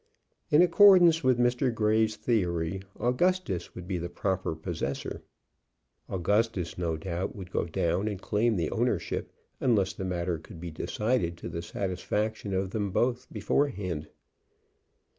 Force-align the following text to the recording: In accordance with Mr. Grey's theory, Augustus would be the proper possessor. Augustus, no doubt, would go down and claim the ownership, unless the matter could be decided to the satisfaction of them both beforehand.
In 0.49 0.63
accordance 0.63 1.23
with 1.23 1.37
Mr. 1.37 1.71
Grey's 1.71 2.15
theory, 2.15 2.81
Augustus 2.99 3.75
would 3.75 3.87
be 3.87 3.99
the 3.99 4.09
proper 4.09 4.55
possessor. 4.55 5.21
Augustus, 6.09 6.75
no 6.75 6.97
doubt, 6.97 7.35
would 7.35 7.51
go 7.51 7.65
down 7.65 8.07
and 8.07 8.19
claim 8.19 8.55
the 8.55 8.71
ownership, 8.71 9.31
unless 9.59 9.93
the 9.93 10.03
matter 10.03 10.39
could 10.39 10.59
be 10.59 10.71
decided 10.71 11.37
to 11.37 11.49
the 11.49 11.61
satisfaction 11.61 12.51
of 12.55 12.71
them 12.71 12.89
both 12.89 13.31
beforehand. 13.31 14.07